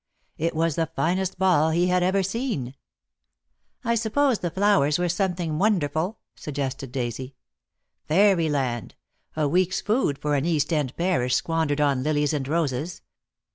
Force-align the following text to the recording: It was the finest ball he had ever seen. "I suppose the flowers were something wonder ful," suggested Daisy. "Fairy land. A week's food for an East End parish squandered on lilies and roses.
It 0.39 0.55
was 0.55 0.73
the 0.77 0.89
finest 0.95 1.37
ball 1.37 1.69
he 1.69 1.85
had 1.89 2.01
ever 2.01 2.23
seen. 2.23 2.73
"I 3.83 3.93
suppose 3.93 4.39
the 4.39 4.49
flowers 4.49 4.97
were 4.97 5.07
something 5.07 5.59
wonder 5.59 5.87
ful," 5.89 6.17
suggested 6.35 6.91
Daisy. 6.91 7.35
"Fairy 8.07 8.49
land. 8.49 8.95
A 9.35 9.47
week's 9.47 9.79
food 9.79 10.17
for 10.17 10.33
an 10.33 10.43
East 10.43 10.73
End 10.73 10.97
parish 10.97 11.35
squandered 11.35 11.81
on 11.81 12.01
lilies 12.01 12.33
and 12.33 12.47
roses. 12.47 13.03